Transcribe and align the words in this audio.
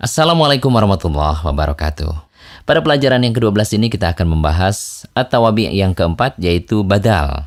Assalamualaikum 0.00 0.72
warahmatullahi 0.72 1.44
wabarakatuh. 1.44 2.08
Pada 2.64 2.80
pelajaran 2.80 3.20
yang 3.20 3.36
ke-12 3.36 3.76
ini 3.76 3.92
kita 3.92 4.16
akan 4.16 4.32
membahas 4.32 5.04
at-tawabi 5.12 5.68
yang 5.76 5.92
keempat 5.92 6.40
yaitu 6.40 6.80
badal. 6.80 7.44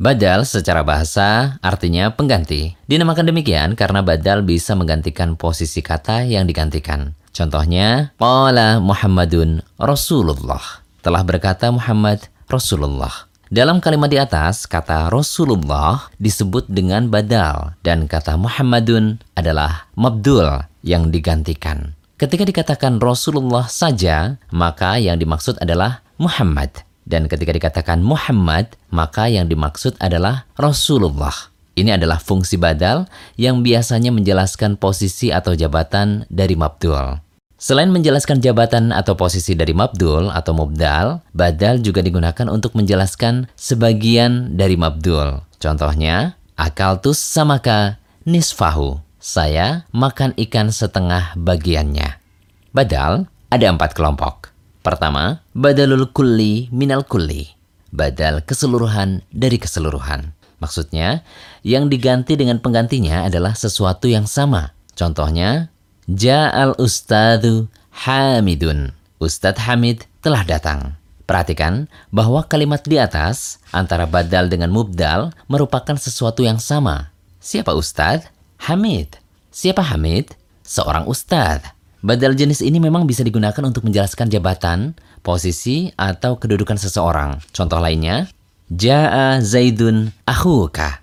Badal 0.00 0.48
secara 0.48 0.80
bahasa 0.80 1.60
artinya 1.60 2.08
pengganti. 2.16 2.72
Dinamakan 2.88 3.28
demikian 3.28 3.76
karena 3.76 4.00
badal 4.00 4.48
bisa 4.48 4.72
menggantikan 4.72 5.36
posisi 5.36 5.84
kata 5.84 6.24
yang 6.24 6.48
digantikan. 6.48 7.12
Contohnya, 7.36 8.16
Qala 8.16 8.80
Muhammadun 8.80 9.60
Rasulullah. 9.76 10.80
Telah 11.04 11.20
berkata 11.20 11.68
Muhammad 11.68 12.32
Rasulullah. 12.48 13.28
Dalam 13.52 13.84
kalimat 13.84 14.08
di 14.08 14.16
atas, 14.16 14.64
kata 14.64 15.12
Rasulullah 15.12 16.08
disebut 16.16 16.64
dengan 16.72 17.12
badal 17.12 17.76
dan 17.84 18.08
kata 18.08 18.40
Muhammadun 18.40 19.20
adalah 19.36 19.88
mabdul 19.96 20.67
yang 20.82 21.10
digantikan. 21.10 21.98
Ketika 22.18 22.42
dikatakan 22.42 22.98
Rasulullah 22.98 23.70
saja, 23.70 24.42
maka 24.50 24.98
yang 24.98 25.22
dimaksud 25.22 25.54
adalah 25.62 26.02
Muhammad. 26.18 26.82
Dan 27.08 27.30
ketika 27.30 27.54
dikatakan 27.54 28.02
Muhammad, 28.02 28.74
maka 28.90 29.30
yang 29.30 29.46
dimaksud 29.46 29.94
adalah 30.02 30.44
Rasulullah. 30.58 31.32
Ini 31.78 31.94
adalah 31.94 32.18
fungsi 32.18 32.58
badal 32.58 33.06
yang 33.38 33.62
biasanya 33.62 34.10
menjelaskan 34.10 34.76
posisi 34.82 35.30
atau 35.30 35.54
jabatan 35.54 36.26
dari 36.26 36.58
mabdul. 36.58 37.22
Selain 37.58 37.90
menjelaskan 37.90 38.42
jabatan 38.42 38.90
atau 38.90 39.14
posisi 39.14 39.54
dari 39.54 39.74
mabdul 39.74 40.30
atau 40.30 40.54
mubdal, 40.54 41.22
badal 41.34 41.78
juga 41.78 42.02
digunakan 42.02 42.46
untuk 42.50 42.74
menjelaskan 42.74 43.50
sebagian 43.54 44.58
dari 44.58 44.74
mabdul. 44.74 45.42
Contohnya, 45.62 46.38
akaltus 46.58 47.18
samaka 47.18 47.98
nisfahu. 48.26 48.98
Saya 49.18 49.82
makan 49.90 50.38
ikan 50.46 50.70
setengah 50.70 51.34
bagiannya. 51.34 52.22
Badal 52.70 53.26
ada 53.50 53.66
empat 53.66 53.98
kelompok. 53.98 54.54
Pertama, 54.86 55.42
badalul 55.58 56.14
kulli 56.14 56.70
minal 56.70 57.02
kulli. 57.02 57.50
Badal 57.90 58.46
keseluruhan 58.46 59.26
dari 59.34 59.58
keseluruhan. 59.58 60.38
Maksudnya, 60.62 61.26
yang 61.66 61.90
diganti 61.90 62.38
dengan 62.38 62.62
penggantinya 62.62 63.26
adalah 63.26 63.58
sesuatu 63.58 64.06
yang 64.06 64.30
sama. 64.30 64.70
Contohnya, 64.94 65.70
Ja'al 66.06 66.78
ustadu 66.78 67.66
hamidun. 67.90 68.94
Ustadz 69.18 69.66
Hamid 69.66 70.06
telah 70.22 70.46
datang. 70.46 70.94
Perhatikan 71.26 71.90
bahwa 72.14 72.46
kalimat 72.46 72.80
di 72.86 73.02
atas 73.02 73.58
antara 73.74 74.06
badal 74.06 74.46
dengan 74.46 74.70
mubdal 74.70 75.34
merupakan 75.50 75.98
sesuatu 75.98 76.46
yang 76.46 76.62
sama. 76.62 77.10
Siapa 77.42 77.74
Ustadz? 77.74 78.37
Hamid. 78.66 79.22
Siapa 79.54 79.80
Hamid? 79.94 80.34
Seorang 80.66 81.06
Ustadz. 81.06 81.78
Badal 81.98 82.38
jenis 82.38 82.62
ini 82.62 82.78
memang 82.78 83.10
bisa 83.10 83.26
digunakan 83.26 83.58
untuk 83.66 83.82
menjelaskan 83.86 84.30
jabatan, 84.30 84.94
posisi, 85.26 85.90
atau 85.98 86.38
kedudukan 86.38 86.78
seseorang. 86.78 87.42
Contoh 87.50 87.82
lainnya, 87.82 88.30
Ja'a 88.70 89.42
Zaidun 89.42 90.14
akhuka. 90.22 91.02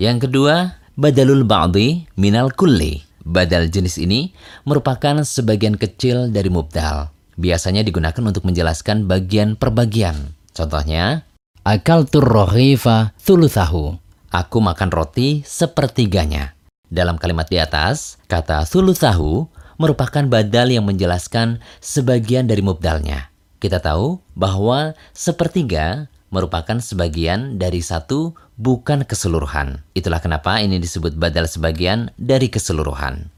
Yang 0.00 0.28
kedua, 0.28 0.80
badalul 0.96 1.44
ba'di 1.44 2.08
minal 2.16 2.54
kulli. 2.56 3.04
Badal 3.28 3.68
jenis 3.68 4.00
ini 4.00 4.32
merupakan 4.64 5.20
sebagian 5.20 5.76
kecil 5.76 6.32
dari 6.32 6.48
mubdal. 6.48 7.12
Biasanya 7.36 7.84
digunakan 7.84 8.24
untuk 8.24 8.48
menjelaskan 8.48 9.04
bagian 9.04 9.60
per 9.60 9.76
bagian. 9.76 10.32
Contohnya, 10.56 11.28
Akal 11.68 12.08
turrohifa 12.08 13.12
thuluthahu. 13.20 14.07
Aku 14.28 14.60
makan 14.60 14.92
roti 14.92 15.40
sepertiganya. 15.48 16.52
Dalam 16.92 17.16
kalimat 17.16 17.48
di 17.48 17.56
atas, 17.56 18.20
kata 18.28 18.68
thuluthahu 18.68 19.48
merupakan 19.80 20.20
badal 20.28 20.68
yang 20.68 20.84
menjelaskan 20.84 21.64
sebagian 21.80 22.44
dari 22.44 22.60
mubdalnya. 22.60 23.32
Kita 23.56 23.80
tahu 23.80 24.20
bahwa 24.36 24.92
sepertiga 25.16 26.12
merupakan 26.28 26.76
sebagian 26.76 27.56
dari 27.56 27.80
satu 27.80 28.36
bukan 28.60 29.08
keseluruhan. 29.08 29.80
Itulah 29.96 30.20
kenapa 30.20 30.60
ini 30.60 30.76
disebut 30.76 31.16
badal 31.16 31.48
sebagian 31.48 32.12
dari 32.20 32.52
keseluruhan. 32.52 33.32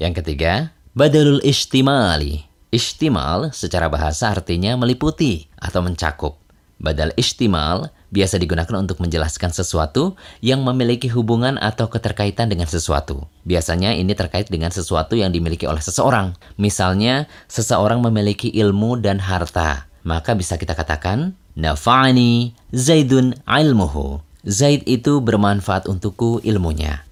Yang 0.00 0.24
ketiga, 0.24 0.72
badalul 0.96 1.44
istimali. 1.44 2.48
Istimal 2.72 3.52
secara 3.52 3.92
bahasa 3.92 4.32
artinya 4.32 4.72
meliputi 4.80 5.52
atau 5.60 5.84
mencakup. 5.84 6.40
Badal 6.80 7.12
istimal 7.20 7.92
biasa 8.10 8.42
digunakan 8.42 8.74
untuk 8.78 8.98
menjelaskan 8.98 9.54
sesuatu 9.54 10.18
yang 10.42 10.66
memiliki 10.66 11.06
hubungan 11.10 11.56
atau 11.56 11.86
keterkaitan 11.86 12.50
dengan 12.50 12.66
sesuatu. 12.66 13.30
Biasanya 13.46 13.94
ini 13.94 14.12
terkait 14.18 14.50
dengan 14.50 14.74
sesuatu 14.74 15.14
yang 15.14 15.30
dimiliki 15.30 15.64
oleh 15.64 15.80
seseorang. 15.80 16.34
Misalnya, 16.58 17.30
seseorang 17.46 18.02
memiliki 18.02 18.50
ilmu 18.50 18.98
dan 18.98 19.22
harta. 19.22 19.86
Maka 20.02 20.34
bisa 20.34 20.58
kita 20.58 20.74
katakan, 20.74 21.38
Nafa'ani 21.54 22.52
Zaidun 22.74 23.38
ilmuhu. 23.46 24.22
Zaid 24.40 24.88
itu 24.88 25.20
bermanfaat 25.20 25.84
untukku 25.84 26.40
ilmunya. 26.40 27.04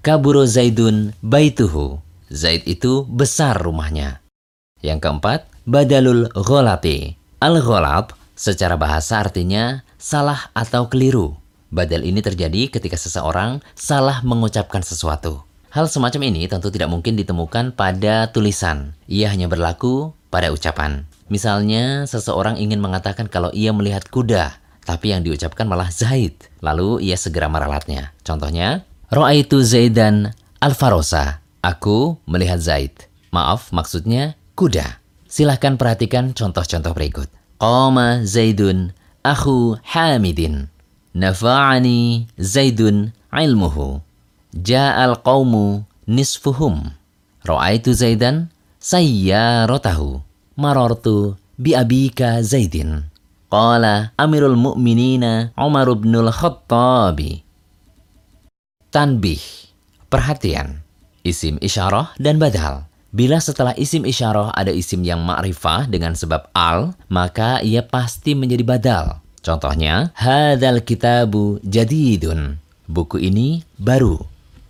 Kaburo 0.00 0.48
Zaidun 0.48 1.12
baituhu. 1.20 2.00
Zaid 2.32 2.64
itu 2.64 3.04
besar 3.04 3.60
rumahnya. 3.60 4.24
Yang 4.80 5.04
keempat, 5.04 5.40
badalul 5.68 6.32
gholati. 6.32 7.20
Al-gholab 7.44 8.16
secara 8.40 8.80
bahasa 8.80 9.20
artinya 9.20 9.84
salah 10.00 10.48
atau 10.56 10.88
keliru. 10.88 11.36
Badal 11.68 12.08
ini 12.08 12.24
terjadi 12.24 12.72
ketika 12.72 12.96
seseorang 12.96 13.60
salah 13.76 14.24
mengucapkan 14.24 14.80
sesuatu. 14.80 15.44
Hal 15.70 15.86
semacam 15.86 16.32
ini 16.32 16.48
tentu 16.48 16.72
tidak 16.72 16.88
mungkin 16.90 17.14
ditemukan 17.14 17.76
pada 17.76 18.32
tulisan. 18.32 18.96
Ia 19.06 19.30
hanya 19.30 19.46
berlaku 19.46 20.16
pada 20.32 20.50
ucapan. 20.50 21.06
Misalnya, 21.30 22.10
seseorang 22.10 22.58
ingin 22.58 22.82
mengatakan 22.82 23.30
kalau 23.30 23.54
ia 23.54 23.70
melihat 23.70 24.02
kuda, 24.10 24.58
tapi 24.82 25.14
yang 25.14 25.22
diucapkan 25.22 25.70
malah 25.70 25.86
Zaid. 25.94 26.34
Lalu 26.58 27.06
ia 27.06 27.14
segera 27.14 27.46
meralatnya. 27.46 28.10
Contohnya, 28.26 28.82
Ro'aitu 29.14 29.62
Zaidan 29.62 30.34
Alfarosa. 30.58 31.38
Aku 31.62 32.18
melihat 32.26 32.58
Zaid. 32.58 33.06
Maaf, 33.30 33.70
maksudnya 33.70 34.34
kuda. 34.58 34.98
Silahkan 35.30 35.78
perhatikan 35.78 36.34
contoh-contoh 36.34 36.90
berikut. 36.90 37.30
Qama 37.60 38.24
Zaidun 38.24 38.96
Aku 39.20 39.76
Hamidin. 39.84 40.72
Nafa'ani 41.12 42.24
Zaidun 42.40 43.12
ilmuhu. 43.28 44.00
Ja'al 44.56 45.20
qawmu 45.20 45.84
nisfuhum. 46.08 46.96
Ro'aitu 47.44 47.92
Zaidan 47.92 48.48
sayyaratahu. 48.80 50.24
Marortu 50.56 51.36
bi 51.60 51.76
abika 51.76 52.40
Zaidin. 52.40 53.04
Qala 53.52 54.16
Amirul 54.16 54.56
Mu'minina 54.56 55.52
Umar 55.60 55.92
bin 56.00 56.16
Khattabi. 56.16 57.44
Tanbih. 58.88 59.44
Perhatian. 60.08 60.80
Isim 61.20 61.60
isyarah 61.60 62.16
dan 62.16 62.40
badal. 62.40 62.89
Bila 63.10 63.42
setelah 63.42 63.74
isim 63.74 64.06
isyarah 64.06 64.54
ada 64.54 64.70
isim 64.70 65.02
yang 65.02 65.18
ma'rifah 65.26 65.90
dengan 65.90 66.14
sebab 66.14 66.46
al, 66.54 66.94
maka 67.10 67.58
ia 67.58 67.82
pasti 67.82 68.38
menjadi 68.38 68.62
badal. 68.62 69.18
Contohnya, 69.42 70.14
Hadal 70.14 70.86
kitabu 70.86 71.58
jadidun. 71.66 72.62
Buku 72.86 73.18
ini 73.18 73.66
baru. 73.74 74.22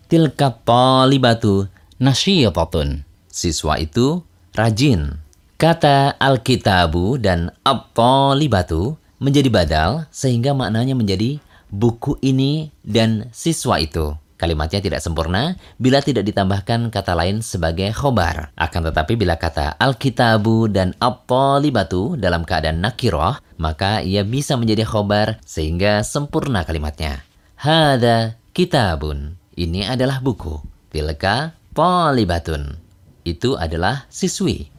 Tilka 0.09 0.57
talibatu 0.65 1.69
nasyitatun. 2.01 3.05
Siswa 3.29 3.77
itu 3.77 4.25
rajin. 4.57 5.21
Kata 5.61 6.17
Alkitabu 6.17 7.21
dan 7.21 7.53
At-Talibatu 7.61 8.97
menjadi 9.21 9.53
badal 9.53 10.09
sehingga 10.09 10.57
maknanya 10.57 10.97
menjadi 10.97 11.37
buku 11.69 12.17
ini 12.25 12.73
dan 12.81 13.29
siswa 13.37 13.77
itu. 13.77 14.17
Kalimatnya 14.41 14.81
tidak 14.81 15.05
sempurna 15.05 15.61
bila 15.77 16.01
tidak 16.01 16.25
ditambahkan 16.25 16.89
kata 16.89 17.13
lain 17.13 17.45
sebagai 17.45 17.93
khobar. 17.93 18.57
Akan 18.57 18.89
tetapi 18.89 19.13
bila 19.21 19.37
kata 19.37 19.77
Alkitabu 19.77 20.65
dan 20.65 20.97
Apolibatu 20.97 22.17
dalam 22.17 22.49
keadaan 22.49 22.81
nakiroh, 22.81 23.37
maka 23.61 24.01
ia 24.01 24.25
bisa 24.25 24.57
menjadi 24.57 24.89
khobar 24.89 25.45
sehingga 25.45 26.01
sempurna 26.01 26.65
kalimatnya. 26.65 27.21
Hada 27.61 28.41
kitabun. 28.57 29.37
Ini 29.61 29.93
adalah 29.93 30.25
buku. 30.25 30.57
Tilka 30.89 31.53
Polibatun. 31.77 32.81
Itu 33.21 33.61
adalah 33.61 34.09
siswi. 34.09 34.73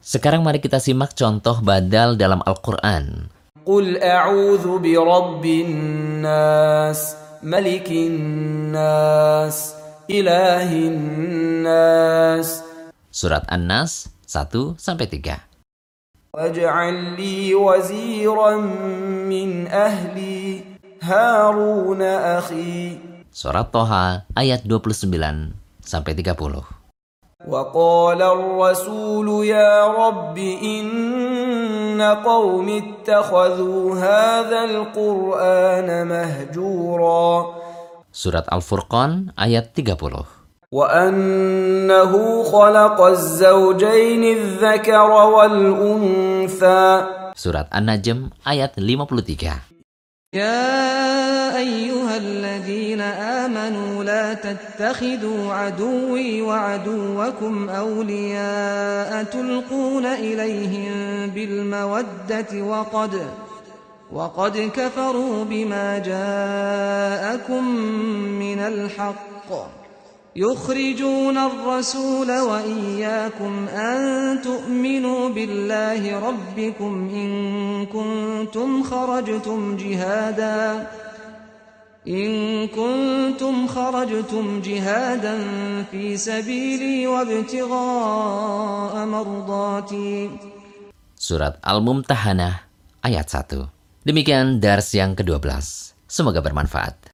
Sekarang 0.00 0.40
mari 0.40 0.64
kita 0.64 0.80
simak 0.80 1.12
contoh 1.12 1.60
badal 1.60 2.16
dalam 2.16 2.40
Al-Quran. 2.40 3.28
Qul 3.68 4.00
a'udhu 4.00 4.80
bi 4.80 4.96
rabbin 4.96 5.68
nas. 6.24 7.23
ملك 7.43 7.87
الناس 7.91 9.57
إله 10.09 10.69
الناس 10.73 12.49
Surat 13.09 13.43
An-Nas 13.49 14.07
1 14.29 14.77
sampai 14.77 15.09
3. 15.09 15.49
واجعل 16.33 17.17
لي 17.17 17.55
وزيرا 17.55 18.55
من 19.25 19.67
أهلي 19.67 20.63
هارون 21.01 22.01
أخي 22.37 22.97
Surat 23.33 23.71
Toha 23.73 24.25
ayat 24.37 24.65
29 24.65 25.53
sampai 25.81 26.11
30. 26.13 26.82
وقال 27.48 28.22
الرسول 28.22 29.46
يا 29.46 29.86
رب 29.86 30.38
إن 30.38 32.00
قوم 32.24 32.68
اتخذوا 32.68 33.94
هذا 34.00 34.60
القرآن 34.64 35.88
مهجورا 36.08 37.28
Surat 38.14 38.46
Al-Furqan 38.46 39.34
ayat 39.34 39.74
30. 39.74 40.24
وأنه 40.72 42.12
خلق 42.42 42.98
الزوجين 43.00 44.22
الذكر 44.24 45.10
والأنثى 45.10 46.86
Surat 47.34 47.66
An-Najm 47.74 48.30
ayat 48.46 48.78
53. 48.78 49.74
يا 50.34 51.58
أيها 51.58 52.16
آمنوا 53.44 54.04
لا 54.04 54.34
تتخذوا 54.34 55.52
عدوي 55.52 56.42
وعدوكم 56.42 57.68
أولياء 57.68 59.24
تلقون 59.24 60.06
إليهم 60.06 61.26
بالمودة 61.30 62.62
وقد 62.62 63.20
وقد 64.12 64.70
كفروا 64.76 65.44
بما 65.44 65.98
جاءكم 65.98 67.64
من 68.38 68.58
الحق. 68.58 69.74
يخرجون 70.36 71.38
الرسول 71.38 72.40
وإياكم 72.40 73.68
أن 73.68 74.42
تؤمنوا 74.42 75.28
بالله 75.28 76.28
ربكم 76.28 77.10
إن 77.14 77.86
كنتم 77.86 78.82
خرجتم 78.82 79.76
جهادا 79.76 80.86
إن 82.07 82.67
كنتم 82.67 83.67
خرجتم 83.67 84.61
جهادا 84.61 85.35
في 85.91 86.17
سبيلي 86.17 87.07
وابتغاء 87.07 88.93
مرضاتي 89.05 90.29
Surat 91.19 91.59
Al-Mumtahanah 91.59 92.63
ayat 93.03 93.27
1. 93.27 94.07
Demikian 94.07 94.63
dars 94.63 94.95
yang 94.95 95.19
ke-12. 95.19 95.43
Semoga 96.07 96.39
bermanfaat. 96.39 97.11